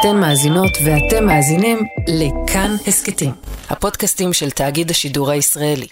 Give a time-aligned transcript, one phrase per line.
[0.00, 3.30] אתן מאזינות ואתם מאזינים לכאן הסכתים,
[3.70, 5.86] הפודקאסטים של תאגיד השידור הישראלי.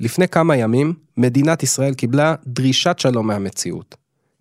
[0.00, 3.94] לפני כמה ימים, מדינת ישראל קיבלה דרישת שלום מהמציאות.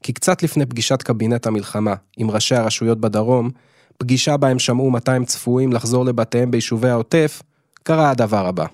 [0.03, 3.49] כי קצת לפני פגישת קבינט המלחמה עם ראשי הרשויות בדרום,
[3.97, 7.41] פגישה בה הם שמעו מתי הם צפויים לחזור לבתיהם ביישובי העוטף,
[7.83, 8.65] קרה הדבר הבא.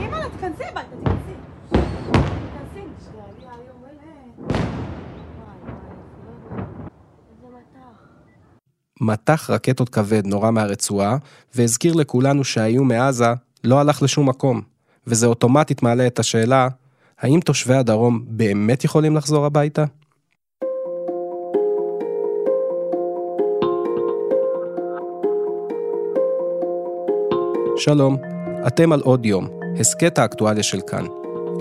[0.00, 1.34] אימא'לה, תיכנסי הביתה, תיכנסי.
[1.70, 4.00] תיכנסי, שנייה, אני היום אלה...
[4.48, 4.62] וואי,
[5.38, 5.72] וואי,
[7.30, 11.16] איזה מטח רקטות כבד נורה מהרצועה,
[11.54, 13.32] והזכיר לכולנו שהאיום מעזה
[13.64, 14.60] לא הלך לשום מקום.
[15.06, 16.68] וזה אוטומטית מעלה את השאלה,
[17.20, 19.84] האם תושבי הדרום באמת יכולים לחזור הביתה?
[27.76, 28.16] שלום,
[28.66, 29.48] אתם על עוד יום,
[29.80, 31.04] הסכת האקטואליה של כאן.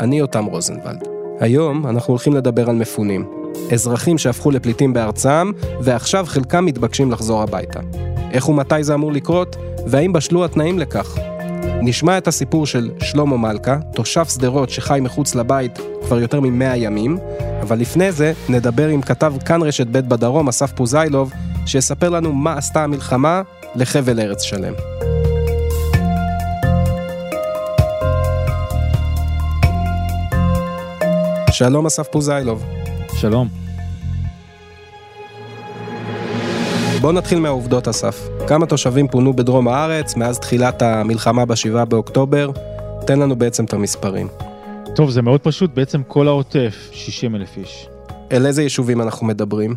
[0.01, 1.07] אני יותם רוזנבלד.
[1.39, 3.42] היום אנחנו הולכים לדבר על מפונים.
[3.73, 7.79] אזרחים שהפכו לפליטים בארצם, ועכשיו חלקם מתבקשים לחזור הביתה.
[8.31, 9.55] איך ומתי זה אמור לקרות,
[9.87, 11.17] והאם בשלו התנאים לכך?
[11.81, 17.17] נשמע את הסיפור של שלמה מלכה, תושב שדרות שחי מחוץ לבית כבר יותר ממאה ימים,
[17.61, 21.31] אבל לפני זה נדבר עם כתב כאן רשת ב' בדרום, אסף פוזיילוב,
[21.65, 23.41] שיספר לנו מה עשתה המלחמה
[23.75, 24.73] לחבל ארץ שלם.
[31.51, 32.72] שלום אסף פוזיילוב.
[33.23, 33.47] שלום.
[37.01, 38.27] בוא נתחיל מהעובדות אסף.
[38.47, 42.51] כמה תושבים פונו בדרום הארץ מאז תחילת המלחמה ב-7 באוקטובר?
[43.07, 44.27] תן לנו בעצם את המספרים.
[44.95, 47.87] טוב, זה מאוד פשוט, בעצם כל העוטף, 60 אלף איש.
[48.31, 49.75] אל איזה יישובים אנחנו מדברים?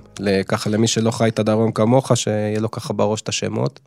[0.49, 3.81] ככה למי שלא חי את הדרום כמוך, שיהיה לו ככה בראש את השמות.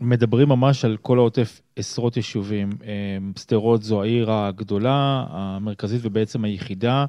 [0.00, 2.70] מדברים ממש על כל העוטף עשרות יישובים.
[2.84, 2.90] אה,
[3.38, 7.04] שדרות זו העיר הגדולה, המרכזית ובעצם היחידה,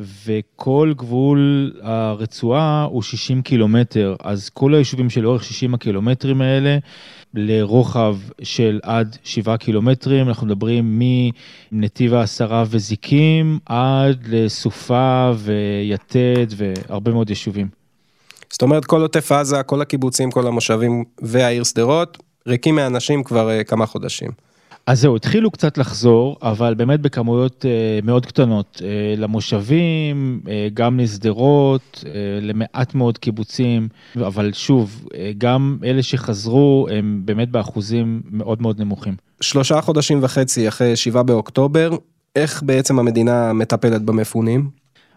[0.00, 6.78] וכל גבול הרצועה הוא 60 קילומטר, אז כל היישובים שלאורך 60 הקילומטרים האלה,
[7.34, 11.00] לרוחב של עד 7 קילומטרים, אנחנו מדברים
[11.72, 17.68] מנתיב העשרה וזיקים עד לסופה ויתד והרבה מאוד יישובים.
[18.50, 23.64] זאת אומרת, כל עוטף עזה, כל הקיבוצים, כל המושבים והעיר שדרות, ריקים מאנשים כבר uh,
[23.64, 24.49] כמה חודשים.
[24.90, 28.76] אז זהו, התחילו קצת לחזור, אבל באמת בכמויות uh, מאוד קטנות.
[28.76, 32.04] Uh, למושבים, uh, גם לשדרות,
[32.42, 35.04] למעט מאוד קיבוצים, אבל שוב,
[35.38, 39.14] גם אלה שחזרו הם באמת באחוזים מאוד מאוד נמוכים.
[39.40, 41.90] שלושה חודשים וחצי אחרי שבעה באוקטובר,
[42.36, 44.70] איך בעצם המדינה מטפלת במפונים?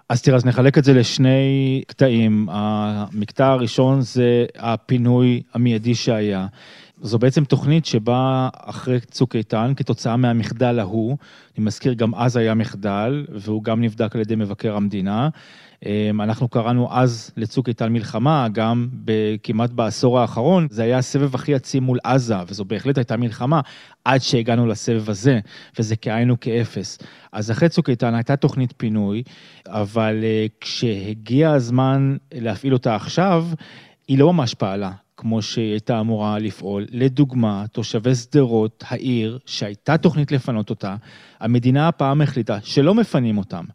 [0.09, 2.47] אז תראה, אז נחלק את זה לשני קטעים.
[2.51, 6.47] המקטע הראשון זה הפינוי המיידי שהיה.
[7.03, 11.17] זו בעצם תוכנית שבאה אחרי צוק איתן כתוצאה מהמחדל ההוא.
[11.57, 15.29] אני מזכיר, גם אז היה מחדל, והוא גם נבדק על ידי מבקר המדינה.
[15.85, 18.87] אמ, אנחנו קראנו אז לצוק איתן מלחמה, גם
[19.43, 23.61] כמעט בעשור האחרון, זה היה הסבב הכי עצים מול עזה, וזו בהחלט הייתה מלחמה,
[24.05, 25.39] עד שהגענו לסבב הזה,
[25.79, 26.99] וזה כאין וכאפס.
[27.31, 29.23] אז אחרי צוק איתן הייתה תוכנית פינוי,
[29.67, 33.45] אבל אה, כשהגיע הזמן להפעיל אותה עכשיו,
[34.07, 35.02] היא לא ממש פעלה.
[35.23, 36.85] כמו שהיא הייתה אמורה לפעול.
[36.89, 40.95] לדוגמה, תושבי שדרות, העיר, שהייתה תוכנית לפנות אותה,
[41.39, 43.65] המדינה הפעם החליטה שלא מפנים אותם.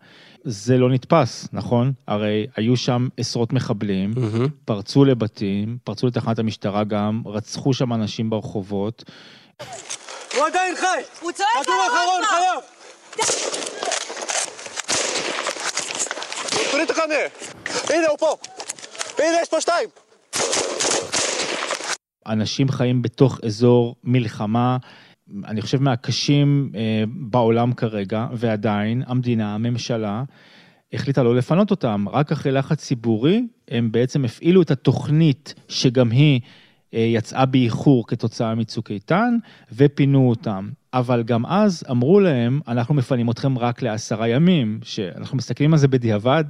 [0.44, 1.92] זה לא נתפס, נכון?
[2.06, 4.48] הרי היו שם עשרות מחבלים, mm-hmm.
[4.64, 9.04] פרצו לבתים, פרצו לתחנת המשטרה גם, רצחו שם אנשים ברחובות.
[10.36, 11.00] הוא עדיין חי!
[11.20, 12.40] הוא צועק עליו אחרון, עוד פעם!
[12.40, 12.60] חייב!
[16.70, 17.14] תוריד את החנה!
[17.94, 18.36] הנה, הוא פה!
[19.18, 19.88] הנה, יש פה שתיים!
[22.28, 24.76] אנשים חיים בתוך אזור מלחמה,
[25.44, 30.22] אני חושב מהקשים אה, בעולם כרגע, ועדיין המדינה, הממשלה,
[30.92, 32.04] החליטה לא לפנות אותם.
[32.12, 36.40] רק אחרי לחץ ציבורי, הם בעצם הפעילו את התוכנית שגם היא
[36.94, 39.36] אה, יצאה באיחור כתוצאה מצוק איתן,
[39.72, 40.68] ופינו אותם.
[40.92, 45.88] אבל גם אז אמרו להם, אנחנו מפנים אתכם רק לעשרה ימים, שאנחנו מסתכלים על זה
[45.88, 46.44] בדיעבד,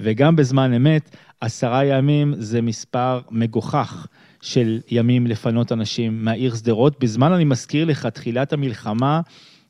[0.00, 4.06] וגם בזמן אמת, עשרה ימים זה מספר מגוחך.
[4.40, 7.00] של ימים לפנות אנשים מהעיר שדרות.
[7.00, 9.20] בזמן, אני מזכיר לך, תחילת המלחמה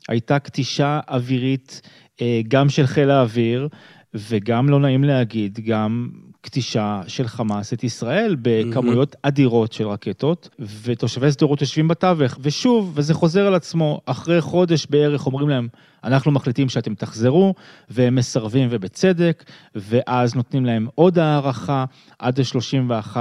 [0.08, 1.80] הייתה כתישה אווירית
[2.20, 3.68] אה, גם של חיל האוויר,
[4.14, 6.08] וגם, לא נעים להגיד, גם
[6.42, 10.48] כתישה של חמאס את ישראל בכמויות אדירות של רקטות,
[10.82, 15.68] ותושבי שדרות יושבים בתווך, ושוב, וזה חוזר על עצמו, אחרי חודש בערך אומרים להם,
[16.04, 17.54] אנחנו מחליטים שאתם תחזרו,
[17.88, 19.44] והם מסרבים ובצדק,
[19.74, 21.84] ואז נותנים להם עוד הארכה
[22.18, 23.16] עד ה-31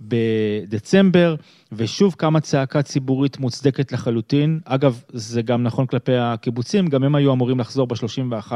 [0.00, 1.34] בדצמבר,
[1.72, 4.60] ושוב קמה צעקה ציבורית מוצדקת לחלוטין.
[4.64, 8.52] אגב, זה גם נכון כלפי הקיבוצים, גם הם היו אמורים לחזור ב-31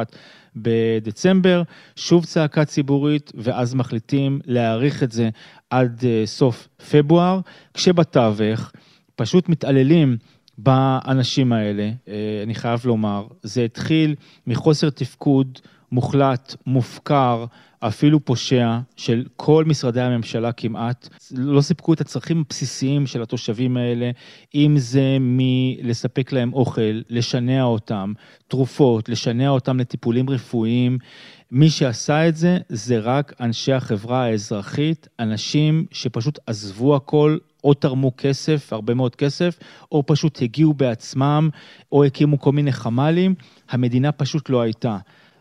[0.57, 1.63] בדצמבר.
[1.97, 5.31] שוב צעקה ציבורית, ואז מחליטים להאריך את זה
[5.71, 7.41] עד אה, סוף פברואר,
[7.75, 8.73] כשבתווך
[9.17, 10.17] פשוט מתעללים
[10.59, 13.27] באנשים האלה, אה, אני חייב לומר.
[13.43, 14.15] זה התחיל
[14.47, 15.59] מחוסר תפקוד
[15.93, 17.45] מוחלט, מופקר,
[17.81, 21.09] אפילו פושע, של כל משרדי הממשלה כמעט.
[21.33, 24.11] לא סיפקו את הצרכים הבסיסיים של התושבים האלה,
[24.55, 28.13] אם זה מלספק להם אוכל, לשנע אותם,
[28.49, 30.99] תרופות, לשנע אותם לטיפולים רפואיים.
[31.53, 38.13] מי שעשה את זה, זה רק אנשי החברה האזרחית, אנשים שפשוט עזבו הכל, או תרמו
[38.17, 39.59] כסף, הרבה מאוד כסף,
[39.93, 41.49] או פשוט הגיעו בעצמם,
[41.93, 43.35] או הקימו כל מיני חמ"לים,
[43.71, 44.97] המדינה פשוט לא הייתה.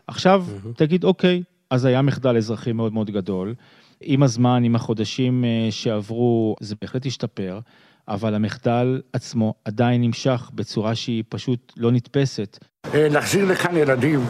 [0.06, 0.68] עכשיו, mm-hmm.
[0.76, 3.54] תגיד, אוקיי, אז היה מחדל אזרחי מאוד מאוד גדול.
[4.00, 7.60] עם הזמן, עם החודשים אה, שעברו, זה בהחלט השתפר,
[8.08, 12.58] אבל המחדל עצמו עדיין נמשך בצורה שהיא פשוט לא נתפסת.
[12.94, 14.20] אה, להחזיר לכאן ילדים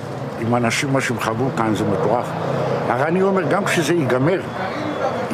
[0.40, 2.26] עם אנשים, מה שהם חוו כאן, זה מטורף.
[2.88, 4.40] הרי אני אומר, גם כשזה ייגמר,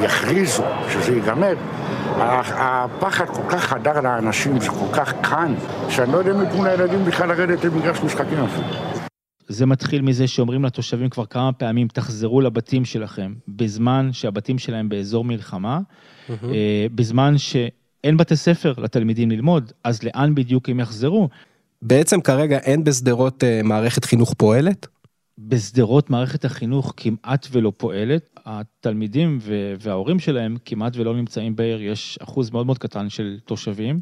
[0.02, 1.54] יכריזו שזה ייגמר,
[2.18, 5.54] הפחד כל כך חדר לאנשים, זה כל כך כאן,
[5.88, 8.66] שאני לא יודע אם ייתנו לילדים בכלל לרדת למגרש משחקים אפילו.
[9.48, 15.24] זה מתחיל מזה שאומרים לתושבים כבר כמה פעמים, תחזרו לבתים שלכם, בזמן שהבתים שלהם באזור
[15.24, 16.32] מלחמה, mm-hmm.
[16.94, 21.28] בזמן שאין בתי ספר לתלמידים ללמוד, אז לאן בדיוק הם יחזרו?
[21.82, 24.86] בעצם כרגע אין בשדרות אה, מערכת חינוך פועלת?
[25.38, 29.38] בשדרות מערכת החינוך כמעט ולא פועלת, התלמידים
[29.80, 34.00] וההורים שלהם כמעט ולא נמצאים בעיר, יש אחוז מאוד מאוד קטן של תושבים.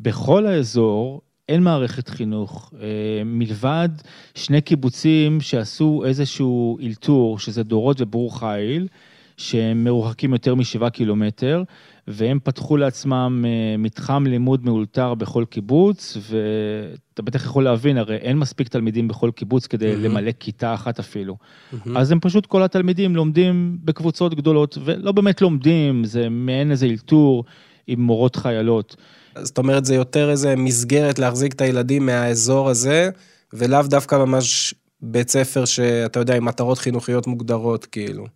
[0.00, 3.88] בכל האזור אין מערכת חינוך, אה, מלבד
[4.34, 8.88] שני קיבוצים שעשו איזשהו אלתור, שזה דורות וברור חיל,
[9.36, 11.62] שהם מרוחקים יותר משבעה קילומטר,
[12.08, 18.38] והם פתחו לעצמם אה, מתחם לימוד מאולתר בכל קיבוץ, ואתה בטח יכול להבין, הרי אין
[18.38, 19.96] מספיק תלמידים בכל קיבוץ כדי mm-hmm.
[19.96, 21.36] למלא כיתה אחת אפילו.
[21.36, 21.90] Mm-hmm.
[21.96, 27.44] אז הם פשוט, כל התלמידים לומדים בקבוצות גדולות, ולא באמת לומדים, זה מעין איזה אלתור
[27.86, 28.96] עם מורות חיילות.
[29.38, 33.10] זאת אומרת, זה יותר איזה מסגרת להחזיק את הילדים מהאזור הזה,
[33.52, 38.26] ולאו דווקא ממש בית ספר שאתה יודע, עם מטרות חינוכיות מוגדרות, כאילו.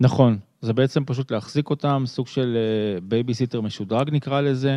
[0.00, 2.56] נכון, זה בעצם פשוט להחזיק אותם, סוג של
[3.02, 4.76] בייביסיטר אה, משודרג נקרא לזה.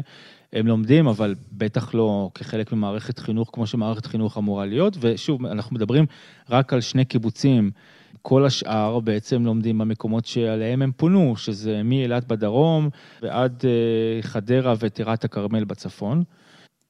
[0.53, 4.97] הם לומדים, אבל בטח לא כחלק ממערכת חינוך כמו שמערכת חינוך אמורה להיות.
[4.99, 6.05] ושוב, אנחנו מדברים
[6.49, 7.71] רק על שני קיבוצים.
[8.21, 12.89] כל השאר בעצם לומדים במקומות שעליהם הם פונו, שזה מאילת בדרום
[13.21, 16.23] ועד אה, חדרה וטירת הכרמל בצפון.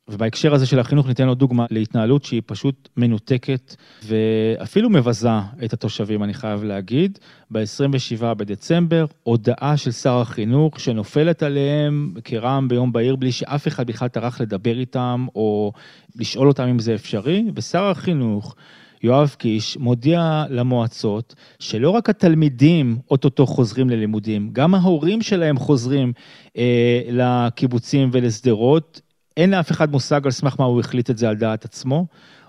[0.10, 5.30] ובהקשר הזה של החינוך ניתן לו דוגמה להתנהלות שהיא פשוט מנותקת ואפילו מבזה
[5.66, 7.20] את התושבים, אני חייב להגיד.
[7.52, 14.08] ב-27 בדצמבר, הודעה של שר החינוך שנופלת עליהם כרעם ביום בהיר בלי שאף אחד בכלל
[14.08, 15.72] טרח לדבר איתם או
[16.16, 18.56] לשאול אותם אם זה אפשרי, ושר החינוך
[19.04, 26.14] יואב קיש מודיע למועצות שלא רק התלמידים אוטוטו חוזרים ללימודים, גם ההורים שלהם חוזרים
[26.58, 29.02] אה, לקיבוצים ולשדרות.
[29.38, 32.06] אין לאף אחד מושג על סמך מה הוא החליט את זה על דעת עצמו.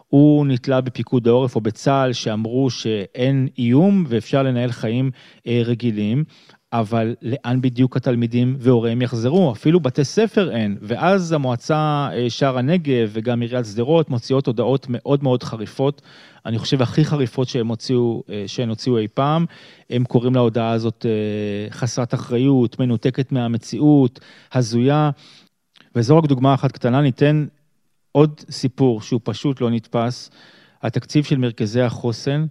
[0.09, 5.11] הוא נתלה בפיקוד העורף או בצה"ל שאמרו שאין איום ואפשר לנהל חיים
[5.47, 6.25] אה, רגילים.
[6.73, 9.53] אבל לאן בדיוק התלמידים והוריהם יחזרו?
[9.53, 10.77] אפילו בתי ספר אין.
[10.83, 16.03] ואז המועצה אה, שער הנגב וגם עיריית שדרות מוציאות הודעות מאוד מאוד חריפות.
[16.47, 19.47] אני חושב הכי חריפות שהם הוציאו, אה, שהן הוציאו אי פעם.
[19.91, 21.07] הם קוראים להודעה הזאת
[21.71, 24.21] חסרת אחריות, מנותקת מהמציאות,
[24.53, 25.11] הזויה.
[25.97, 27.47] וזו רק דוגמה אחת קטנה, ניתן
[28.13, 30.31] עוד סיפור שהוא פשוט לא נתפס.
[30.83, 32.47] התקציב של מרכזי החוסן.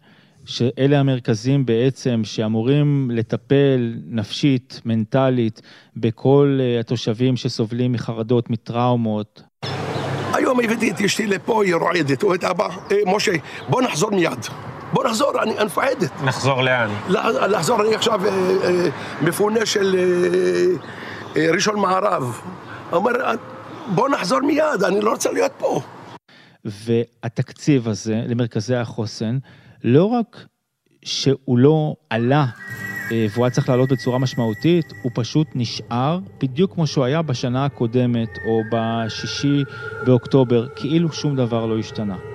[0.45, 5.61] שאלה המרכזים בעצם שאמורים לטפל נפשית, מנטלית,
[5.97, 9.41] בכל אה, התושבים שסובלים מחרדות, מטראומות.
[10.33, 13.31] היום הבאתי את אשתי לפה, היא רועדת, או את אבא, אה, משה,
[13.69, 14.45] בוא נחזור מיד.
[14.93, 16.21] בוא נחזור, אני מפחדת.
[16.23, 16.89] נחזור לאן?
[17.49, 18.89] לחזור, אני עכשיו אה, אה,
[19.21, 22.41] מפונה של אה, אה, ראשון מערב.
[22.95, 23.11] אומר,
[23.87, 25.81] בוא נחזור מיד, אני לא רוצה להיות פה.
[26.65, 29.37] והתקציב הזה למרכזי החוסן,
[29.83, 30.45] לא רק
[31.03, 32.45] שהוא לא עלה
[33.11, 37.65] אה, והוא היה צריך לעלות בצורה משמעותית, הוא פשוט נשאר בדיוק כמו שהוא היה בשנה
[37.65, 39.63] הקודמת או בשישי
[40.05, 42.34] באוקטובר, כאילו שום דבר לא השתנה.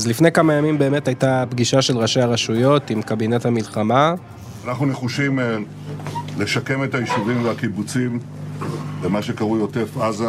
[0.00, 4.14] אז לפני כמה ימים באמת הייתה פגישה של ראשי הרשויות עם קבינט המלחמה.
[4.64, 5.56] אנחנו נחושים אה,
[6.38, 8.18] לשקם את היישובים והקיבוצים
[9.04, 10.28] למה שקרוי עוטף עזה,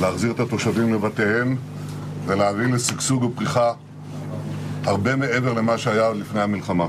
[0.00, 1.56] להחזיר את התושבים לבתיהם
[2.26, 3.72] ולהביא לשגשוג ופריחה
[4.84, 6.86] הרבה מעבר למה שהיה לפני המלחמה.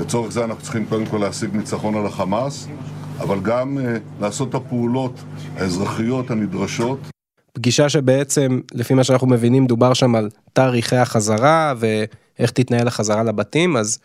[0.00, 2.68] לצורך זה אנחנו צריכים קודם כל להשיג ניצחון על החמאס,
[3.20, 5.14] אבל גם uh, לעשות את הפעולות
[5.56, 6.98] האזרחיות הנדרשות.
[7.58, 13.76] פגישה שבעצם, לפי מה שאנחנו מבינים, דובר שם על תאריכי החזרה ואיך תתנהל החזרה לבתים,
[13.76, 13.98] אז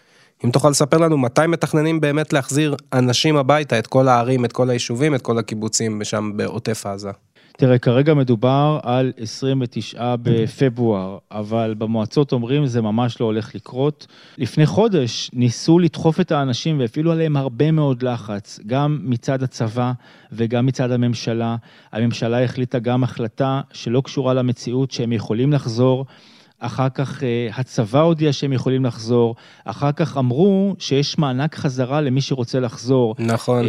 [0.45, 4.69] אם תוכל לספר לנו מתי מתכננים באמת להחזיר אנשים הביתה, את כל הערים, את כל
[4.69, 7.11] היישובים, את כל הקיבוצים שם בעוטף עזה.
[7.57, 14.07] תראה, כרגע מדובר על 29 בפברואר, אבל במועצות אומרים זה ממש לא הולך לקרות.
[14.37, 19.91] לפני חודש ניסו לדחוף את האנשים והפעילו עליהם הרבה מאוד לחץ, גם מצד הצבא
[20.31, 21.55] וגם מצד הממשלה.
[21.91, 26.05] הממשלה החליטה גם החלטה שלא קשורה למציאות שהם יכולים לחזור.
[26.59, 32.21] אחר כך אה, הצבא הודיע שהם יכולים לחזור, אחר כך אמרו שיש מענק חזרה למי
[32.21, 33.15] שרוצה לחזור.
[33.19, 33.65] נכון.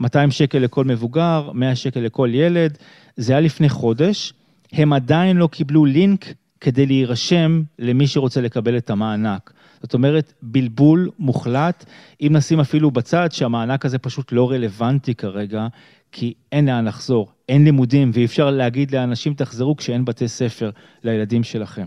[0.00, 2.78] 200 אה, שקל לכל מבוגר, 100 שקל לכל ילד.
[3.16, 4.32] זה היה לפני חודש,
[4.72, 6.24] הם עדיין לא קיבלו לינק
[6.60, 9.52] כדי להירשם למי שרוצה לקבל את המענק.
[9.82, 11.84] זאת אומרת, בלבול מוחלט,
[12.20, 15.66] אם נשים אפילו בצד שהמענק הזה פשוט לא רלוונטי כרגע,
[16.12, 20.70] כי אין לאן לחזור, אין לימודים, ואי אפשר להגיד לאנשים תחזרו כשאין בתי ספר
[21.04, 21.86] לילדים שלכם.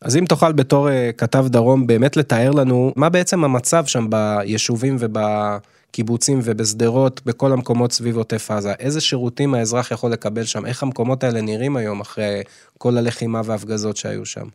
[0.00, 4.96] אז אם תוכל בתור uh, כתב דרום באמת לתאר לנו מה בעצם המצב שם ביישובים
[5.88, 11.24] ובקיבוצים ובשדרות, בכל המקומות סביב עוטף עזה, איזה שירותים האזרח יכול לקבל שם, איך המקומות
[11.24, 12.42] האלה נראים היום אחרי
[12.78, 14.46] כל הלחימה וההפגזות שהיו שם.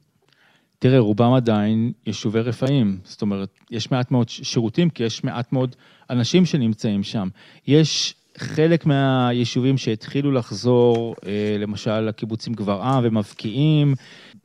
[0.80, 5.76] תראה, רובם עדיין יישובי רפאים, זאת אומרת, יש מעט מאוד שירותים, כי יש מעט מאוד
[6.10, 7.30] אנשים שנמצאים שם.
[7.68, 13.96] יש חלק מהיישובים שהתחילו לחזור, אה, למשל הקיבוצים גברעם ומבקיעים,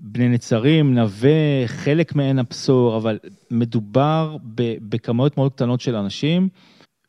[0.01, 3.19] בני נצרים, נווה, חלק מעין הבשור, אבל
[3.51, 4.37] מדובר
[4.89, 6.49] בכמויות מאוד קטנות של אנשים,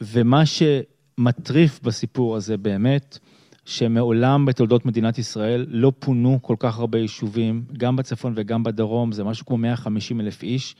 [0.01, 3.17] ומה שמטריף בסיפור הזה באמת,
[3.65, 9.23] שמעולם בתולדות מדינת ישראל לא פונו כל כך הרבה יישובים, גם בצפון וגם בדרום, זה
[9.23, 10.75] משהו כמו 150 אלף איש.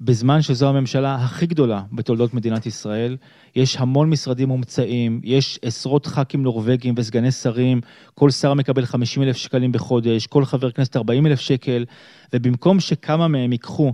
[0.00, 3.16] בזמן שזו הממשלה הכי גדולה בתולדות מדינת ישראל.
[3.56, 7.80] יש המון משרדים מומצאים, יש עשרות ח"כים נורבגים וסגני שרים,
[8.14, 11.84] כל שר מקבל 50 אלף שקלים בחודש, כל חבר כנסת 40 אלף שקל,
[12.32, 13.92] ובמקום שכמה מהם ייקחו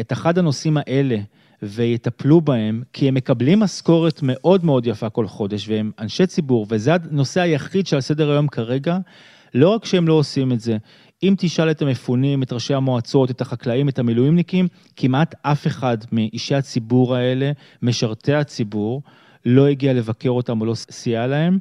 [0.00, 1.16] את אחד הנושאים האלה
[1.62, 6.94] ויטפלו בהם, כי הם מקבלים משכורת מאוד מאוד יפה כל חודש, והם אנשי ציבור, וזה
[6.94, 8.98] הנושא היחיד שעל סדר היום כרגע,
[9.54, 10.76] לא רק שהם לא עושים את זה,
[11.22, 16.54] אם תשאל את המפונים, את ראשי המועצות, את החקלאים, את המילואימניקים, כמעט אף אחד מאישי
[16.54, 17.52] הציבור האלה,
[17.82, 19.02] משרתי הציבור,
[19.46, 21.58] לא הגיע לבקר אותם או לא סייע להם.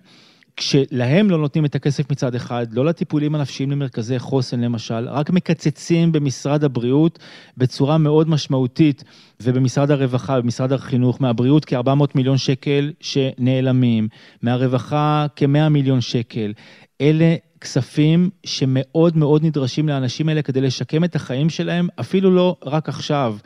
[0.62, 6.12] כשלהם לא נותנים את הכסף מצד אחד, לא לטיפולים הנפשיים למרכזי חוסן למשל, רק מקצצים
[6.12, 7.20] במשרד הבריאות
[7.58, 9.03] בצורה מאוד משמעותית,
[9.44, 14.08] ובמשרד הרווחה, במשרד החינוך, מהבריאות כ-400 מיליון שקל שנעלמים,
[14.41, 16.53] מהרווחה כ-100 מיליון שקל.
[17.01, 22.89] אלה כספים שמאוד מאוד נדרשים לאנשים האלה כדי לשקם את החיים שלהם, אפילו לא רק
[22.89, 23.38] עכשיו.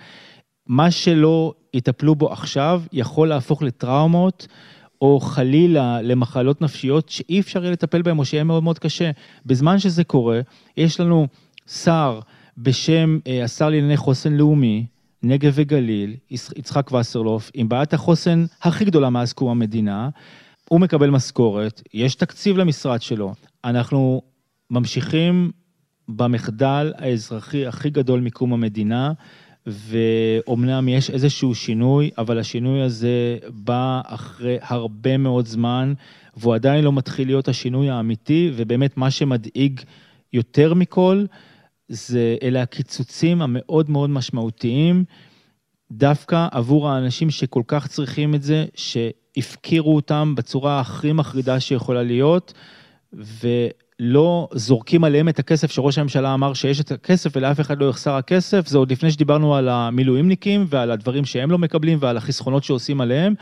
[0.67, 4.48] מה שלא יטפלו בו עכשיו יכול להפוך לטראומות.
[5.05, 9.12] או חלילה למחלות נפשיות שאי אפשר יהיה לטפל בהן או שיהיה מאוד מאוד קשה.
[9.45, 10.41] בזמן שזה קורה,
[10.77, 11.27] יש לנו
[11.67, 12.19] שר
[12.57, 14.85] בשם אה, השר לענייני חוסן לאומי,
[15.24, 20.09] נגב וגליל, יצחק וסרלוף, עם בעיית החוסן הכי גדולה מאז קום המדינה.
[20.69, 23.33] הוא מקבל משכורת, יש תקציב למשרד שלו.
[23.63, 24.21] אנחנו
[24.69, 25.51] ממשיכים
[26.07, 29.12] במחדל האזרחי הכי גדול מקום המדינה,
[29.67, 35.93] ואומנם יש איזשהו שינוי, אבל השינוי הזה בא אחרי הרבה מאוד זמן,
[36.38, 39.81] והוא עדיין לא מתחיל להיות השינוי האמיתי, ובאמת מה שמדאיג
[40.34, 41.25] יותר מכל,
[41.89, 45.05] זה אלה הקיצוצים המאוד מאוד משמעותיים,
[45.91, 52.53] דווקא עבור האנשים שכל כך צריכים את זה, שהפקירו אותם בצורה הכי מחרידה שיכולה להיות,
[54.02, 58.12] ולא זורקים עליהם את הכסף שראש הממשלה אמר שיש את הכסף ולאף אחד לא יחסר
[58.12, 63.02] הכסף, זה עוד לפני שדיברנו על המילואימניקים ועל הדברים שהם לא מקבלים ועל החסכונות שעושים
[63.02, 63.34] עליהם.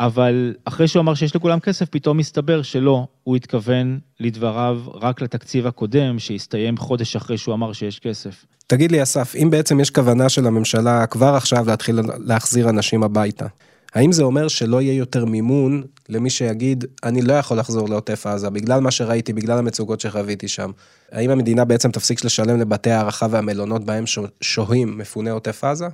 [0.00, 5.66] אבל אחרי שהוא אמר שיש לכולם כסף, פתאום מסתבר שלא, הוא התכוון לדבריו רק לתקציב
[5.66, 8.44] הקודם, שהסתיים חודש אחרי שהוא אמר שיש כסף.
[8.66, 13.46] תגיד לי, אסף, אם בעצם יש כוונה של הממשלה כבר עכשיו להתחיל להחזיר אנשים הביתה,
[13.94, 18.50] האם זה אומר שלא יהיה יותר מימון למי שיגיד, אני לא יכול לחזור לעוטף עזה,
[18.50, 20.70] בגלל מה שראיתי, בגלל המצוקות שחוויתי שם?
[21.12, 24.04] האם המדינה בעצם תפסיק לשלם לבתי הערכה והמלונות בהם
[24.40, 25.86] שוהים מפוני עוטף עזה?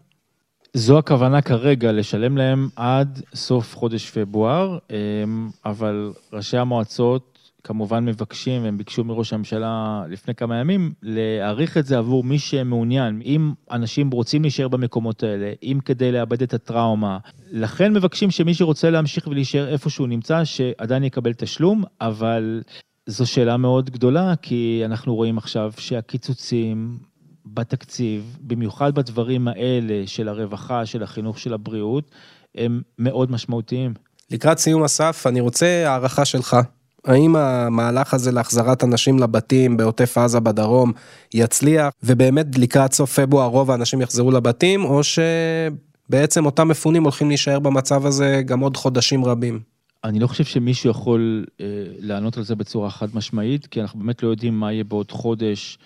[0.75, 7.34] זו הכוונה כרגע, לשלם להם עד סוף חודש פברואר, אמ, אבל ראשי המועצות
[7.65, 13.21] כמובן מבקשים, והם ביקשו מראש הממשלה לפני כמה ימים, להאריך את זה עבור מי שמעוניין.
[13.25, 17.19] אם אנשים רוצים להישאר במקומות האלה, אם כדי לאבד את הטראומה,
[17.51, 22.63] לכן מבקשים שמי שרוצה להמשיך ולהישאר איפה שהוא נמצא, שעדיין יקבל תשלום, אבל
[23.07, 26.99] זו שאלה מאוד גדולה, כי אנחנו רואים עכשיו שהקיצוצים
[27.47, 32.11] בתקציב, במיוחד בדברים האלה של הרווחה, של החינוך, של הבריאות,
[32.55, 33.95] הם מאוד משמעותיים.
[34.31, 36.57] לקראת סיום אסף, אני רוצה הערכה שלך.
[37.05, 40.93] האם המהלך הזה להחזרת אנשים לבתים בעוטף עזה בדרום
[41.35, 47.59] יצליח, ובאמת לקראת סוף פברואר רוב האנשים יחזרו לבתים, או שבעצם אותם מפונים הולכים להישאר
[47.59, 49.61] במצב הזה גם עוד חודשים רבים?
[50.05, 51.67] אני לא חושב שמישהו יכול אה,
[51.99, 55.79] לענות על זה בצורה חד משמעית, כי אנחנו באמת לא יודעים מה יהיה בעוד חודש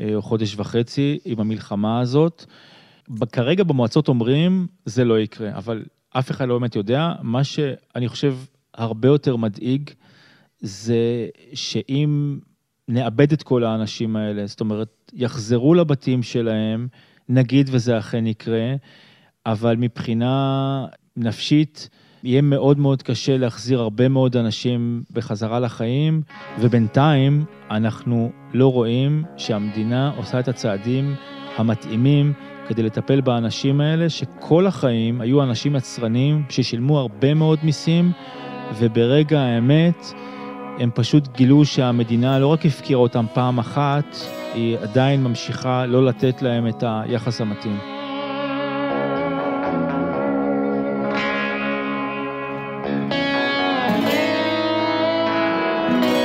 [0.00, 2.44] אה, או חודש וחצי עם המלחמה הזאת.
[3.32, 7.12] כרגע במועצות אומרים, זה לא יקרה, אבל אף אחד לא באמת יודע.
[7.22, 8.36] מה שאני חושב
[8.74, 9.90] הרבה יותר מדאיג,
[10.60, 12.38] זה שאם
[12.88, 16.88] נאבד את כל האנשים האלה, זאת אומרת, יחזרו לבתים שלהם,
[17.28, 18.74] נגיד וזה אכן יקרה,
[19.46, 20.86] אבל מבחינה
[21.16, 21.88] נפשית,
[22.24, 26.22] יהיה מאוד מאוד קשה להחזיר הרבה מאוד אנשים בחזרה לחיים,
[26.60, 31.14] ובינתיים אנחנו לא רואים שהמדינה עושה את הצעדים
[31.56, 32.32] המתאימים
[32.68, 38.12] כדי לטפל באנשים האלה, שכל החיים היו אנשים יצרנים ששילמו הרבה מאוד מיסים,
[38.78, 39.96] וברגע האמת
[40.80, 44.16] הם פשוט גילו שהמדינה לא רק הפקירה אותם פעם אחת,
[44.54, 47.78] היא עדיין ממשיכה לא לתת להם את היחס המתאים.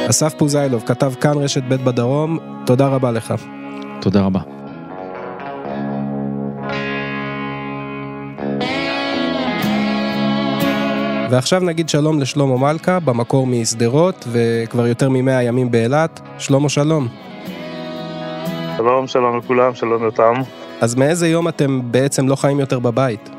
[0.10, 3.34] אסף פוזיילוב, כתב כאן רשת ב' בדרום, תודה רבה לך.
[4.02, 4.65] תודה רבה.
[11.32, 16.20] ועכשיו נגיד שלום לשלמה מלכה, במקור משדרות, וכבר יותר ממאה ימים באילת.
[16.38, 17.08] שלמה שלום.
[18.78, 20.34] שלום, שלום לכולם, שלום יותם.
[20.82, 23.30] אז מאיזה יום אתם בעצם לא חיים יותר בבית?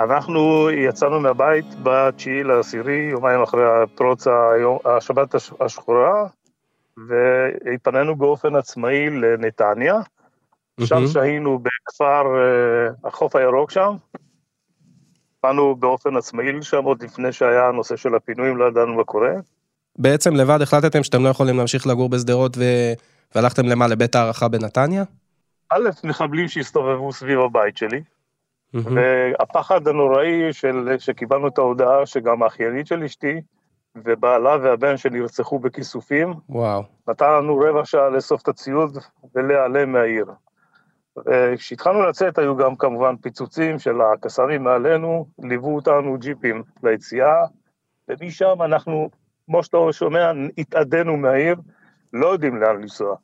[0.00, 3.62] אנחנו יצאנו מהבית בתשיעי לעשירי, יומיים אחרי
[3.94, 4.26] פרוץ
[4.84, 6.26] השבת השחורה,
[7.08, 9.94] והתפנינו באופן עצמאי לנתניה.
[10.84, 13.94] שם שהיינו בכפר אה, החוף הירוק שם.
[15.44, 19.32] באנו באופן עצמאי לשם עוד לפני שהיה הנושא של הפינויים, לא ידענו מה קורה.
[19.98, 22.62] בעצם לבד החלטתם שאתם לא יכולים להמשיך לגור בשדרות ו...
[23.34, 25.04] והלכתם למה, לבית הערכה בנתניה?
[25.70, 28.02] א', מחבלים שהסתובבו סביב הבית שלי,
[28.74, 33.40] והפחד הנוראי של, שקיבלנו את ההודעה שגם האחיינית של אשתי
[33.96, 36.82] ובעלה והבן שנרצחו בכיסופים, וואו.
[37.08, 38.98] נתן לנו רבע שעה לאסוף את הציוד
[39.34, 40.26] ולהיעלם מהעיר.
[41.56, 47.44] כשהתחלנו לצאת היו גם כמובן פיצוצים של הקסאמים מעלינו, ליוו אותנו ג'יפים ליציאה,
[48.08, 49.10] ומשם אנחנו,
[49.46, 51.56] כמו שאתה שומע, התאדינו מהעיר,
[52.12, 53.16] לא יודעים לאן לנסוע.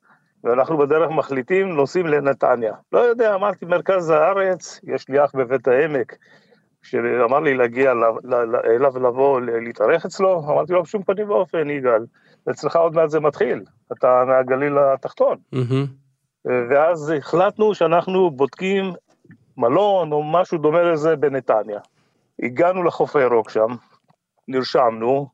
[0.44, 2.74] ואנחנו בדרך מחליטים, נוסעים לנתניה.
[2.92, 6.16] לא יודע, אמרתי, מרכז הארץ, יש לי אח בבית העמק,
[6.82, 7.92] שאמר לי להגיע
[8.64, 12.04] אליו ולבוא להתארח אצלו, אמרתי לו, בשום פנים ואופן, יגאל,
[12.50, 15.36] אצלך עוד מעט זה מתחיל, אתה מהגליל התחתון.
[16.44, 18.92] ואז החלטנו שאנחנו בודקים
[19.56, 21.80] מלון או משהו דומה לזה בנתניה.
[22.42, 23.68] הגענו לחוף הירוק שם,
[24.48, 25.28] נרשמנו,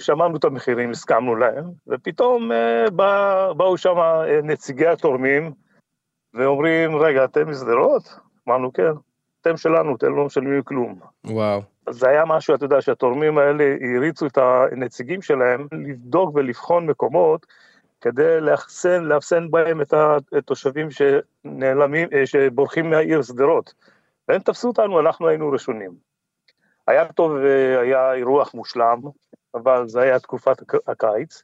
[0.00, 5.52] שמענו את המחירים, הסכמנו להם, ופתאום אה, בא, באו שם אה, נציגי התורמים,
[6.34, 8.18] ואומרים, רגע, אתם משדרות?
[8.48, 8.92] אמרנו, כן,
[9.40, 10.98] אתם שלנו, אתם לא משלמים כלום.
[11.24, 11.62] וואו.
[11.90, 17.46] זה היה משהו, אתה יודע, שהתורמים האלה הריצו את הנציגים שלהם לבדוק ולבחון מקומות,
[18.02, 19.94] כדי לאחסן, לאפסן בהם את
[20.32, 23.74] התושבים שנעלמים, אה, שבורחים מהעיר שדרות.
[24.28, 25.90] והם תפסו אותנו, אנחנו היינו ראשונים.
[26.86, 29.00] היה טוב והיה אירוח מושלם,
[29.54, 31.42] אבל זה היה תקופת הקיץ,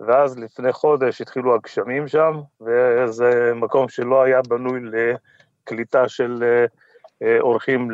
[0.00, 6.64] ואז לפני חודש התחילו הגשמים שם, וזה מקום שלא היה בנוי לקליטה של אה,
[7.22, 7.90] אה, אורחים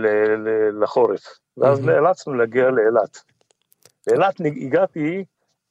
[0.81, 1.39] לחורף.
[1.57, 3.23] ואז נאלצנו להגיע לאילת.
[4.07, 5.25] לאילת הגעתי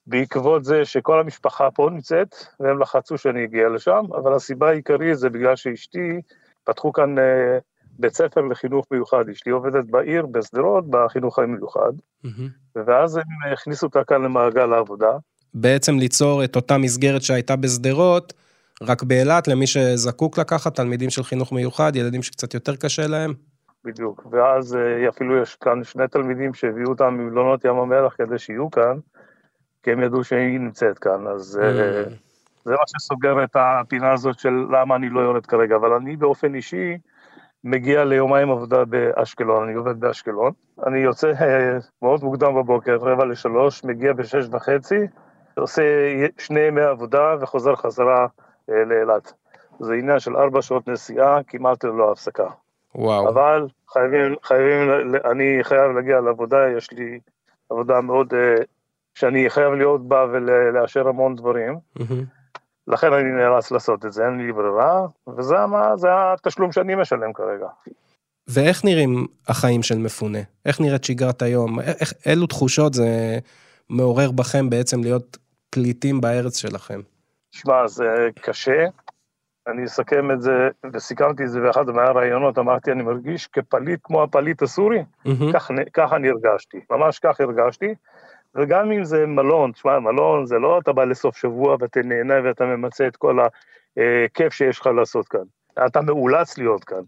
[0.08, 5.30] בעקבות זה שכל המשפחה פה נמצאת, והם לחצו שאני אגיע לשם, אבל הסיבה העיקרית זה
[5.30, 6.22] בגלל שאשתי,
[6.64, 7.58] פתחו כאן אה,
[8.00, 11.92] בית ספר לחינוך מיוחד, אשתי עובדת בעיר, בשדרות, בחינוך המיוחד,
[12.26, 12.30] mm-hmm.
[12.76, 15.12] ואז הם הכניסו אותה כאן למעגל העבודה.
[15.54, 18.34] בעצם ליצור את אותה מסגרת שהייתה בשדרות,
[18.82, 23.34] רק באילת, למי שזקוק לקחת, תלמידים של חינוך מיוחד, ילדים שקצת יותר קשה להם.
[23.84, 28.72] בדיוק, ואז אה, אפילו יש כאן שני תלמידים שהביאו אותם ממלונות ים המלח כדי שיהיו
[28.72, 28.98] כאן,
[29.88, 32.10] כי הם ידעו שהיא נמצאת כאן, אז אה, mm.
[32.64, 36.56] זה מה שסוגר את הפינה הזאת של למה אני לא יורד כרגע, אבל אני באופן
[36.56, 36.98] אישי
[37.64, 40.52] מגיע ליומיים עבודה באשקלון, אני עובד באשקלון,
[40.88, 45.00] אני יוצא אה, מאוד מוקדם בבוקר, רבע לשלוש, מגיע בשש וחצי,
[45.58, 45.84] עושה
[46.38, 48.28] שני ימי עבודה וחוזר חזרה
[48.70, 49.34] אה, לאילת.
[49.80, 52.48] זה עניין של ארבע שעות נסיעה, כמעט ללא הפסקה.
[52.96, 53.30] וואו.
[53.30, 54.90] אבל חייבים, חייבים,
[55.32, 57.20] אני חייב להגיע לעבודה, יש לי
[57.70, 58.56] עבודה מאוד, אה,
[59.18, 61.80] שאני חייב להיות בה ולאשר המון דברים.
[62.88, 65.06] לכן אני נאלץ לעשות את זה, אין לי ברירה,
[65.38, 67.68] וזה מה- זה התשלום שאני משלם כרגע.
[68.48, 70.40] ואיך נראים החיים של מפונה?
[70.66, 71.80] איך נראית שגרת היום?
[71.80, 73.38] איך, אילו תחושות זה
[73.90, 75.38] מעורר בכם בעצם להיות
[75.70, 77.00] פליטים בארץ שלכם?
[77.52, 78.06] שמע, זה
[78.42, 78.86] קשה.
[79.68, 84.62] אני אסכם את זה, וסיכמתי את זה באחד מהראיונות, אמרתי, אני מרגיש כפליט כמו הפליט
[84.62, 85.54] הסורי, מהמם.
[85.54, 87.96] כך, ככה אני הרגשתי, ממש כך הרגשתי.
[88.58, 92.66] וגם אם זה מלון, תשמע, מלון זה לא אתה בא לסוף שבוע ואתה נהנה ואתה
[92.66, 95.44] ממצה את כל הכיף שיש לך לעשות כאן.
[95.88, 97.02] אתה מאולץ להיות כאן.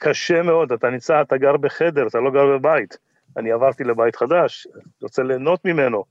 [0.00, 2.98] קשה מאוד, אתה נמצא, אתה גר בחדר, אתה לא גר בבית.
[3.36, 4.66] אני עברתי לבית חדש,
[5.02, 6.04] רוצה ליהנות ממנו.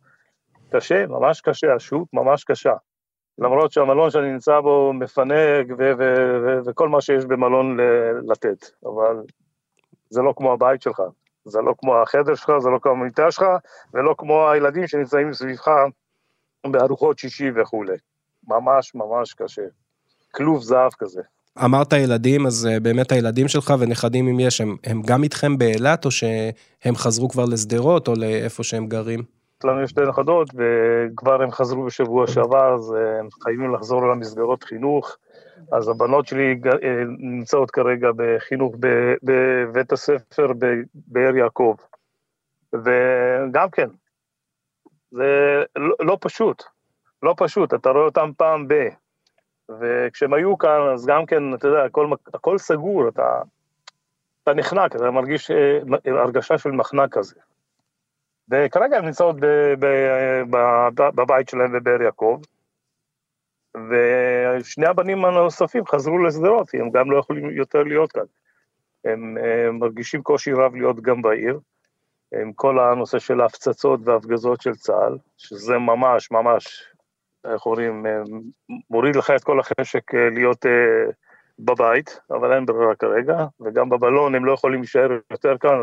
[0.72, 2.74] קשה, ממש קשה, השהות ממש קשה.
[3.38, 5.68] למרות שהמלון שאני נמצא בו מפנק
[6.66, 7.78] וכל מה שיש במלון
[8.28, 9.16] לתת, אבל
[10.10, 11.02] זה לא כמו הבית שלך,
[11.46, 13.46] זה לא כמו החדר שלך, זה לא כמו המיטה שלך,
[13.94, 15.68] ולא כמו הילדים שנמצאים סביבך
[16.68, 17.98] בארוחות שישי וכולי.
[18.48, 19.62] ממש ממש קשה.
[20.32, 21.22] כלוב זהב כזה.
[21.66, 26.06] אמרת ילדים, אז אה, באמת הילדים שלך ונכדים אם יש, הם, הם גם איתכם באילת,
[26.06, 29.24] או שהם חזרו כבר לשדרות, או לאיפה שהם גרים?
[29.64, 34.64] לנו יש שתי נכדות, וכבר הם חזרו בשבוע שעבר, אז אה, הם חייבים לחזור למסגרות
[34.64, 35.18] חינוך.
[35.72, 38.76] אז הבנות שלי אה, נמצאות כרגע בחינוך
[39.24, 40.48] בבית הספר
[40.94, 41.76] באר יעקב.
[42.74, 43.90] וגם כן,
[45.12, 46.64] זה לא, לא פשוט,
[47.24, 48.74] לא פשוט, אתה רואה אותם פעם ב...
[49.80, 53.42] וכשהם היו כאן, אז גם כן, אתה יודע, הכל, הכל סגור, אתה,
[54.44, 57.36] אתה נחנק, אתה מרגיש אה, הרגשה של מחנק כזה.
[58.50, 59.36] וכרגע הן נמצאות
[61.16, 62.42] בבית שלהם בבאר יעקב,
[63.78, 68.26] ושני הבנים הנוספים חזרו לשדרות, כי הם גם לא יכולים יותר להיות כאן.
[69.06, 71.60] הם, הם מרגישים קושי רב להיות גם בעיר,
[72.42, 76.84] עם כל הנושא של ההפצצות וההפגזות של צה"ל, שזה ממש ממש,
[77.54, 78.22] איך אומרים, אה,
[78.90, 81.12] מוריד לך את כל החשק אה, להיות אה,
[81.60, 85.82] בבית, אבל אין ברירה כרגע, וגם בבלון הם לא יכולים להישאר יותר כאן,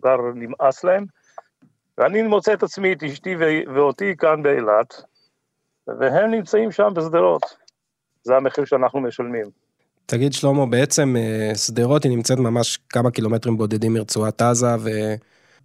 [0.00, 1.04] כבר נמאס להם.
[1.98, 3.36] ואני מוצא את עצמי, את אשתי
[3.74, 5.02] ואותי כאן באילת,
[5.86, 7.42] והם נמצאים שם בשדרות.
[8.22, 9.46] זה המחיר שאנחנו משלמים.
[10.06, 14.90] תגיד שלמה, בעצם אה, שדרות היא נמצאת ממש כמה קילומטרים בודדים מרצועת עזה, ו...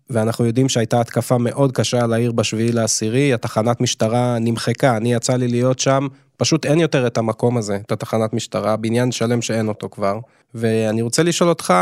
[0.09, 5.35] ואנחנו יודעים שהייתה התקפה מאוד קשה על העיר בשביעי לעשירי, התחנת משטרה נמחקה, אני יצא
[5.35, 9.67] לי להיות שם, פשוט אין יותר את המקום הזה, את התחנת משטרה, בניין שלם שאין
[9.67, 10.19] אותו כבר.
[10.53, 11.73] ואני רוצה לשאול אותך,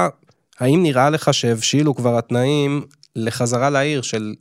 [0.60, 4.34] האם נראה לך שהבשילו כבר התנאים לחזרה לעיר של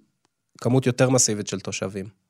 [0.60, 2.21] כמות יותר מסיבית של תושבים?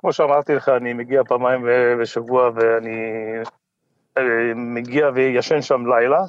[0.00, 1.66] כמו שאמרתי לך, אני מגיע פעמיים
[2.00, 3.16] בשבוע ואני
[4.18, 6.20] אה, מגיע וישן שם לילה,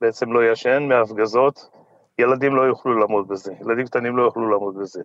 [0.00, 1.70] בעצם לא ישן מההפגזות,
[2.18, 5.02] ילדים לא יוכלו לעמוד בזה, ילדים קטנים לא יוכלו לעמוד בזה.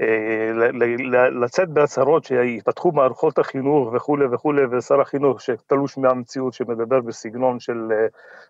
[0.00, 0.50] אה,
[1.42, 8.06] לצאת בהצהרות שיפתחו מערכות החינוך וכולי וכולי, ושר החינוך שתלוש מהמציאות שמדבר בסגנון של אה,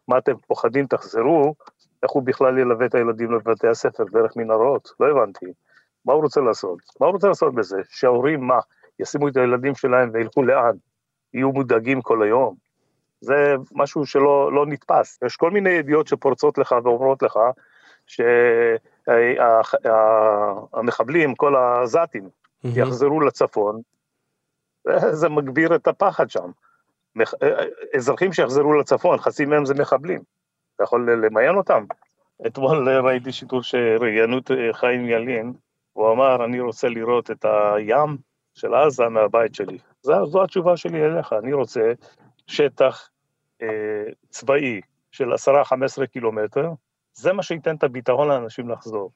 [0.08, 1.54] מה אתם פוחדים תחזרו,
[2.02, 4.88] איך הוא בכלל ילווה את הילדים לבתי הספר דרך מנהרות?
[5.00, 5.46] לא הבנתי.
[6.04, 6.78] מה הוא רוצה לעשות?
[7.00, 7.80] מה הוא רוצה לעשות בזה?
[7.88, 8.58] שההורים, מה,
[8.98, 10.76] ישימו את הילדים שלהם וילכו לאן?
[11.34, 12.54] יהיו מודאגים כל היום?
[13.20, 15.18] זה משהו שלא לא נתפס.
[15.26, 17.38] יש כל מיני ידיעות שפורצות לך ואומרות לך
[20.76, 22.28] שהמחבלים, כל העזתים,
[22.64, 23.80] יחזרו לצפון,
[25.11, 26.50] זה מגביר את הפחד שם.
[27.96, 30.20] אזרחים שיחזרו לצפון, חצי מהם זה מחבלים.
[30.76, 31.84] אתה יכול למיין אותם?
[32.46, 35.52] אתמול ראיתי שידור שראיינו את חיים ילין,
[35.98, 38.16] הוא אמר, אני רוצה לראות את הים
[38.54, 39.78] של עזה מהבית שלי.
[40.02, 41.92] זו, זו התשובה שלי אליך, אני רוצה
[42.46, 43.08] שטח
[43.62, 44.80] אה, צבאי
[45.11, 46.70] של 10-15 קילומטר,
[47.14, 49.11] זה מה שייתן את הביטחון לאנשים לחזור.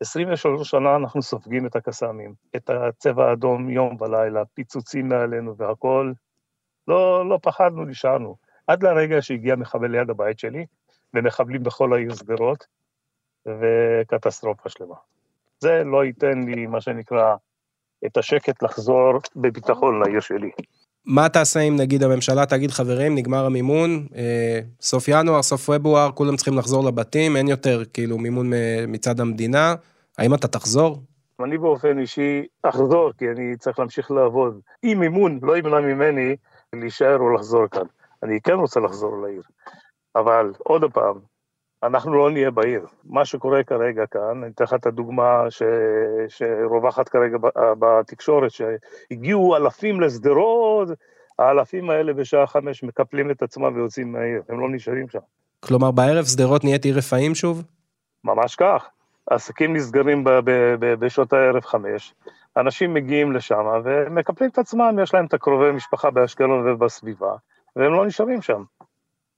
[0.00, 6.14] 23 שנה אנחנו סופגים את הקסאמים, את הצבע האדום יום ולילה, פיצוצים מעלינו והכול.
[6.88, 8.36] לא, לא פחדנו, נשארנו.
[8.66, 10.66] עד לרגע שהגיע מחבל ליד הבית שלי,
[11.14, 12.66] ומחבלים בכל העיר שדרות,
[13.46, 15.13] וקטסטרופה שלמה.
[15.64, 17.34] זה לא ייתן לי, מה שנקרא,
[18.06, 20.50] את השקט לחזור בביטחון לעיר שלי.
[21.06, 26.36] מה תעשה אם נגיד הממשלה תגיד חברים נגמר המימון אה, סוף ינואר סוף פברואר כולם
[26.36, 29.74] צריכים לחזור לבתים אין יותר כאילו מימון מ- מצד המדינה
[30.18, 31.02] האם אתה תחזור?
[31.44, 34.60] אני באופן אישי אחזור, כי אני צריך להמשיך לעבוד.
[34.84, 36.36] אם מימון לא ימנע ממני
[36.72, 37.86] להישאר או לחזור כאן.
[38.22, 39.42] אני כן רוצה לחזור לעיר.
[40.16, 41.14] אבל עוד פעם,
[41.84, 42.86] אנחנו לא נהיה בעיר.
[43.04, 45.62] מה שקורה כרגע כאן, אני אתן לך את הדוגמה ש...
[46.28, 47.36] שרווחת כרגע
[47.78, 50.88] בתקשורת, שהגיעו אלפים לשדרות,
[51.38, 55.18] האלפים האלה בשעה חמש מקפלים את עצמם ויוצאים מהעיר, הם לא נשארים שם.
[55.60, 57.62] כלומר, בערב שדרות נהיית עיר רפאים שוב?
[58.24, 58.88] ממש כך.
[59.30, 62.14] עסקים נסגרים ב- ב- ב- בשעות הערב חמש,
[62.56, 67.32] אנשים מגיעים לשם ומקפלים את עצמם, יש להם את הקרובי משפחה באשקלון ובסביבה,
[67.76, 68.62] והם לא נשארים שם.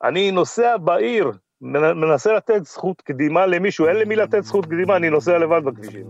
[0.03, 5.38] אני נוסע בעיר, מנסה לתת זכות קדימה למישהו, אין למי לתת זכות קדימה, אני נוסע
[5.38, 6.07] לבד בכבישים.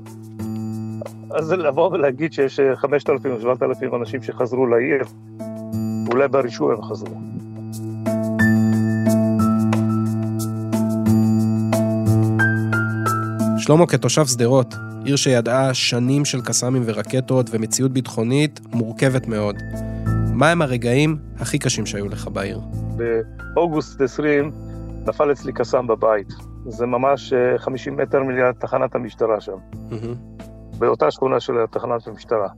[1.31, 5.03] אז לבוא ולהגיד שיש 5,000 או 7,000 אנשים שחזרו לעיר,
[6.13, 7.17] אולי ברישוי הם חזרו.
[13.59, 19.57] שלמה כתושב שדרות, עיר שידעה שנים של קסאמים ורקטות ומציאות ביטחונית מורכבת מאוד.
[20.35, 22.61] מה הם הרגעים הכי קשים שהיו לך בעיר?
[23.55, 24.66] באוגוסט 20
[25.07, 26.29] נפל אצלי קסאם בבית.
[26.67, 29.57] זה ממש 50 אה, מטר מליד תחנת המשטרה שם.
[29.73, 30.45] Mm-hmm.
[30.79, 32.49] באותה שכונה של תחנת המשטרה.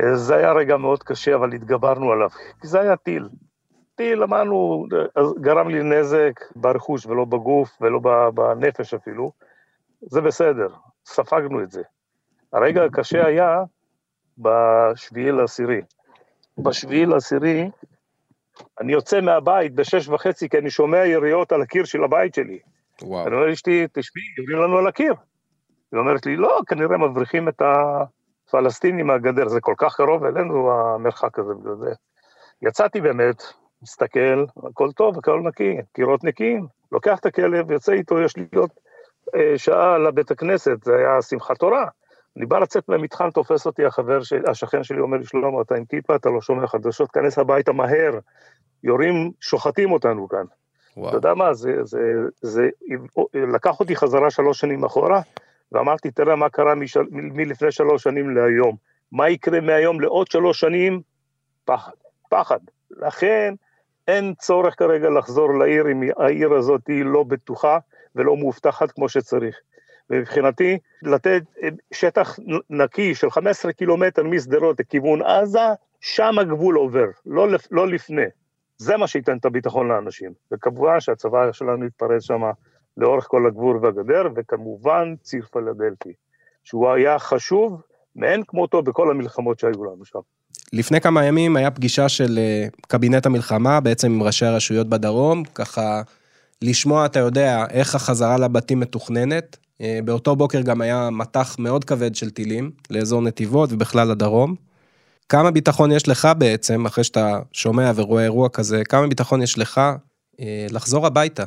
[0.00, 2.30] אה, זה היה רגע מאוד קשה, אבל התגברנו עליו,
[2.60, 3.28] כי זה היה טיל.
[3.94, 8.00] טיל, אמרנו, אה, גרם לי נזק ברכוש ולא בגוף ולא
[8.34, 9.32] בנפש אפילו.
[10.02, 10.68] זה בסדר,
[11.04, 11.82] ספגנו את זה.
[12.52, 13.62] הרגע הקשה היה
[14.38, 15.80] בשביעי לעשירי.
[16.58, 17.70] בשביעי לעשירי,
[18.80, 22.58] אני יוצא מהבית בשש וחצי, כי אני שומע יריות על הקיר של הבית שלי.
[23.02, 23.26] וואו.
[23.26, 25.14] אני אומר לאשתי, תשמעי, יורים לנו על הקיר.
[25.92, 31.38] היא אומרת לי, לא, כנראה מבריחים את הפלסטינים מהגדר, זה כל כך קרוב אלינו, המרחק
[31.38, 31.90] הזה בגלל זה.
[32.62, 33.42] יצאתי באמת,
[33.82, 38.70] מסתכל, הכל טוב, הכל נקי, קירות נקיים, לוקח את הכלב, יוצא איתו, יש לי עוד
[39.34, 41.84] אה, שעה לבית הכנסת, זה היה שמחת תורה.
[42.36, 45.84] אני בא לצאת מהמתחם, תופס אותי החבר, של, השכן שלי אומר לי, שלמה, אתה עם
[45.84, 48.18] כיפה, אתה לא שומע חדשות, כנס הביתה מהר,
[48.84, 50.44] יורים, שוחטים אותנו כאן.
[50.96, 51.08] וואו.
[51.08, 51.98] אתה יודע מה, זה, זה,
[52.42, 52.68] זה,
[53.32, 55.20] זה לקח אותי חזרה שלוש שנים אחורה,
[55.72, 58.76] ואמרתי, תראה מה קרה משל, מלפני שלוש שנים להיום.
[59.12, 61.00] מה יקרה מהיום לעוד שלוש שנים?
[61.64, 61.92] פחד,
[62.28, 62.58] פחד.
[62.90, 63.54] לכן
[64.08, 67.78] אין צורך כרגע לחזור לעיר אם העיר הזאת היא לא בטוחה
[68.14, 69.56] ולא מאובטחת כמו שצריך.
[70.10, 71.42] ומבחינתי, לתת
[71.92, 72.38] שטח
[72.70, 75.68] נקי של 15 קילומטר משדרות לכיוון עזה,
[76.00, 78.26] שם הגבול עובר, לא, לא לפני.
[78.78, 80.32] זה מה שייתן את הביטחון לאנשים.
[80.52, 82.42] וכמובן שהצבא שלנו יתפרץ שם
[82.96, 86.12] לאורך כל הגבול והגדר, וכמובן ציר פלדלפי,
[86.64, 87.82] שהוא היה חשוב
[88.16, 90.18] מאין כמותו בכל המלחמות שהיו לנו שם.
[90.72, 96.02] לפני כמה ימים היה פגישה של אה, קבינט המלחמה, בעצם עם ראשי הרשויות בדרום, ככה
[96.62, 99.56] לשמוע, אתה יודע, איך החזרה לבתים מתוכננת.
[99.80, 104.54] אה, באותו בוקר גם היה מטח מאוד כבד של טילים לאזור נתיבות ובכלל לדרום.
[105.28, 109.80] כמה ביטחון יש לך בעצם, אחרי שאתה שומע ורואה אירוע כזה, כמה ביטחון יש לך
[110.40, 111.44] אה, לחזור הביתה?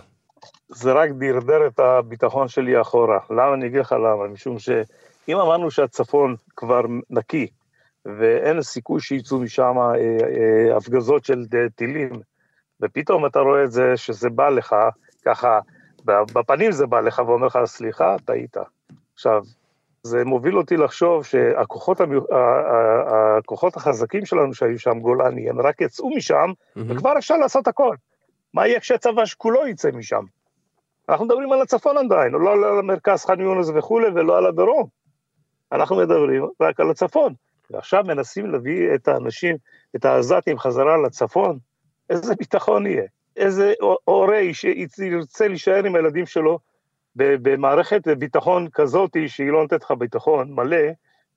[0.69, 3.19] זה רק דרדר את הביטחון שלי אחורה.
[3.29, 3.53] למה?
[3.53, 4.27] אני אגיד לך למה.
[4.27, 7.47] משום שאם אמרנו שהצפון כבר נקי,
[8.05, 12.09] ואין סיכוי שיצאו משם אה, אה, הפגזות של טילים,
[12.81, 14.75] ופתאום אתה רואה את זה, שזה בא לך,
[15.25, 15.59] ככה,
[16.33, 18.57] בפנים זה בא לך ואומר לך, סליחה, טעית.
[19.13, 19.41] עכשיו,
[20.03, 22.17] זה מוביל אותי לחשוב שהכוחות המי...
[23.07, 26.81] הכוחות החזקים שלנו שהיו שם, גולני, הם רק יצאו משם, mm-hmm.
[26.87, 27.95] וכבר אפשר לעשות הכל.
[28.53, 30.23] מה יהיה כשהצבא כולו יצא משם?
[31.09, 34.87] אנחנו מדברים על הצפון עדיין, לא על המרכז חאן יונס וכולי, ולא על הדרום.
[35.71, 37.33] אנחנו מדברים רק על הצפון.
[37.71, 39.55] ועכשיו מנסים להביא את האנשים,
[39.95, 41.57] את העזתים חזרה לצפון,
[42.09, 43.03] איזה ביטחון יהיה?
[43.35, 43.73] איזה
[44.05, 46.59] הורה שירצה להישאר עם הילדים שלו
[47.15, 50.77] במערכת ביטחון כזאת שהיא לא נותנת לך ביטחון מלא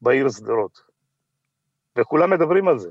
[0.02, 0.80] בעיר שדרות.
[1.98, 2.90] וכולם מדברים על זה.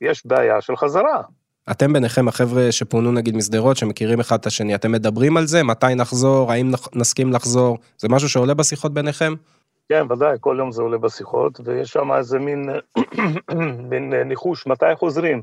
[0.00, 1.22] יש בעיה של חזרה.
[1.70, 5.62] אתם ביניכם, החבר'ה שפונו נגיד משדרות, שמכירים אחד את השני, אתם מדברים על זה?
[5.62, 6.52] מתי נחזור?
[6.52, 7.78] האם נסכים לחזור?
[7.98, 9.34] זה משהו שעולה בשיחות ביניכם?
[9.88, 12.68] כן, ודאי, כל יום זה עולה בשיחות, ויש שם איזה מין,
[13.90, 15.42] מין ניחוש, מתי חוזרים?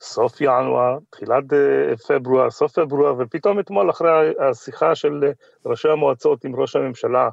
[0.00, 5.30] סוף ינואר, תחילת אה, פברואר, סוף פברואר, ופתאום אתמול אחרי השיחה של אה,
[5.66, 7.28] ראשי המועצות עם ראש הממשלה,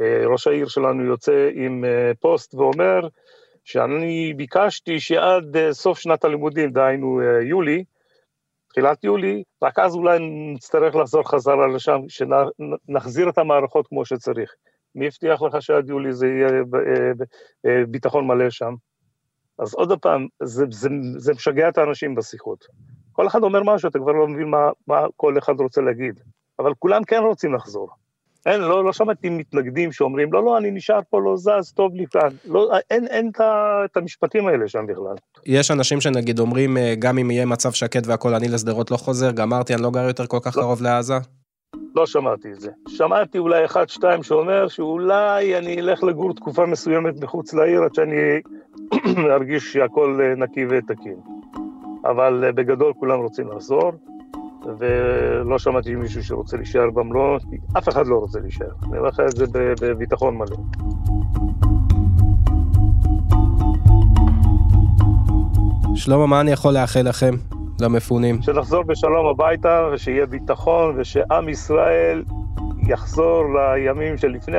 [0.00, 1.84] אה, ראש העיר שלנו יוצא עם
[2.20, 3.00] פוסט ואומר
[3.64, 7.84] שאני ביקשתי שעד סוף שנת הלימודים, דהיינו יולי,
[8.68, 10.18] תחילת יולי, רק אז אולי
[10.54, 14.54] נצטרך לחזור חזרה לשם, שנחזיר את המערכות כמו שצריך.
[14.94, 16.62] מי הבטיח לך שעד יולי זה יהיה
[17.86, 18.74] ביטחון מלא שם?
[19.62, 22.64] אז עוד פעם, זה, זה, זה משגע את האנשים בשיחות.
[23.12, 26.20] כל אחד אומר משהו, אתה כבר לא מבין מה, מה כל אחד רוצה להגיד.
[26.58, 27.88] אבל כולם כן רוצים לחזור.
[28.46, 32.04] אין, לא, לא שמעתי מתנגדים שאומרים, לא, לא, אני נשאר פה, לא זז, טוב לי
[32.10, 32.28] כאן.
[32.44, 33.40] לא, אין, אין את,
[33.84, 35.14] את המשפטים האלה שם בכלל.
[35.46, 39.30] יש אנשים שנגיד אומרים, אה, גם אם יהיה מצב שקט והכול, אני לשדרות לא חוזר,
[39.30, 40.62] גמרתי, אני לא גר יותר כל כך לא.
[40.62, 41.14] קרוב לעזה?
[41.94, 42.70] לא שמעתי את זה.
[42.88, 48.40] שמעתי אולי אחד, שתיים שאומר שאולי אני אלך לגור תקופה מסוימת מחוץ לעיר עד שאני
[49.36, 51.16] ארגיש שהכל אה, נקי ותקין.
[52.04, 53.92] אבל אה, בגדול כולם רוצים לחזור,
[54.78, 57.38] ולא שמעתי מישהו שרוצה להישאר במלון,
[57.78, 58.70] אף אחד לא רוצה להישאר.
[58.82, 59.44] אני אומר לך את זה
[59.80, 60.56] בביטחון מלא.
[65.94, 67.34] שלמה, מה אני יכול לאחל לכם,
[67.80, 68.42] למפונים?
[68.42, 72.24] שנחזור בשלום הביתה, ושיהיה ביטחון, ושעם ישראל
[72.88, 74.56] יחזור לימים שלפני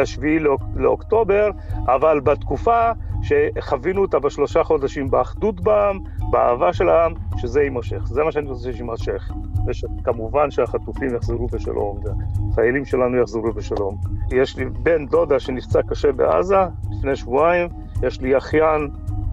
[0.00, 0.38] השביעי
[0.76, 1.50] לאוקטובר,
[1.86, 2.90] אבל בתקופה
[3.22, 5.98] שחווינו אותה בשלושה חודשים באחדות בעם,
[6.30, 8.06] באהבה של העם, שזה יימשך.
[8.06, 9.30] זה מה שאני רוצה שיימשך.
[9.66, 12.00] וכמובן שהחטופים יחזרו בשלום,
[12.48, 13.96] והחיילים שלנו יחזרו בשלום.
[14.32, 16.56] יש לי בן דודה שנפצע קשה בעזה
[16.90, 17.68] לפני שבועיים,
[18.02, 18.88] יש לי אחיין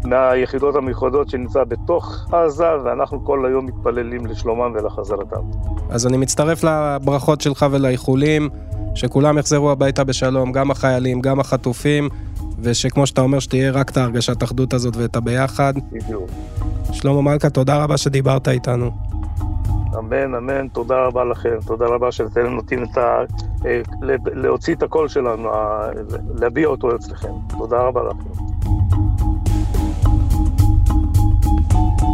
[0.06, 5.42] מהיחידות המיוחדות שנמצא בתוך עזה, ואנחנו כל היום מתפללים לשלומם ולחזרתם.
[5.90, 8.50] אז אני מצטרף לברכות שלך ולאיחולים,
[8.96, 12.10] שכולם יחזרו הביתה בשלום, גם החיילים, גם החטופים,
[12.60, 15.74] ושכמו שאתה אומר, שתהיה רק את ההרגשת האחדות הזאת ואת הביחד.
[15.92, 16.30] בדיוק.
[16.92, 18.92] שלמה מלכה, תודה רבה שדיברת איתנו.
[20.00, 23.24] אמן, אמן, תודה רבה לכם, תודה רבה שאתם נותנים את ה...
[23.66, 23.82] אה,
[24.34, 25.50] להוציא את הקול שלנו,
[26.36, 27.34] להביע אותו אצלכם.
[27.58, 28.44] תודה רבה לכם.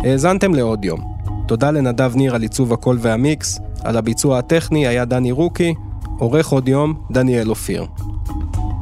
[0.03, 0.99] האזנתם לעוד יום.
[1.47, 5.73] תודה לנדב ניר על עיצוב הקול והמיקס, על הביצוע הטכני היה דני רוקי,
[6.19, 7.85] עורך עוד יום, דניאל אופיר.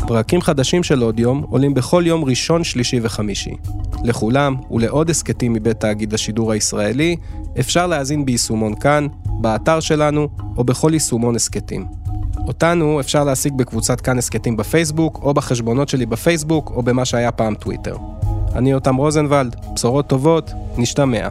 [0.07, 3.55] פרקים חדשים של עוד יום עולים בכל יום ראשון, שלישי וחמישי.
[4.03, 7.15] לכולם ולעוד הסכתים מבית תאגיד השידור הישראלי,
[7.59, 11.85] אפשר להאזין ביישומון כאן, באתר שלנו או בכל יישומון הסכתים.
[12.47, 17.55] אותנו אפשר להשיג בקבוצת כאן הסכתים בפייסבוק, או בחשבונות שלי בפייסבוק, או במה שהיה פעם
[17.55, 17.95] טוויטר.
[18.55, 21.27] אני יותם רוזנבלד, בשורות טובות, נשתמע.